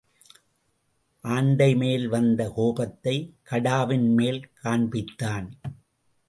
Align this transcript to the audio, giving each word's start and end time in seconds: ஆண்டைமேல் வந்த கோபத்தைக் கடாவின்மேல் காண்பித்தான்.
ஆண்டைமேல் 1.23 2.07
வந்த 2.07 2.49
கோபத்தைக் 2.49 3.33
கடாவின்மேல் 3.51 4.43
காண்பித்தான். 4.63 5.49